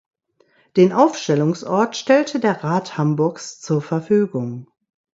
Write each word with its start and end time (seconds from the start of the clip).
Den 0.77 0.93
Aufstellungsort 0.93 1.95
stellte 1.95 2.39
der 2.39 2.63
Rat 2.63 2.97
Hamburgs 2.97 3.59
zur 3.61 3.83
Verfügung. 3.83 4.65